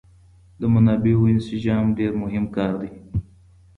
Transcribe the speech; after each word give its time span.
د 0.59 0.61
منابعو 0.73 1.31
انسجام 1.33 1.85
ډېر 1.97 2.11
مهم 2.23 2.45
کار 2.55 2.73
دی. 2.81 2.91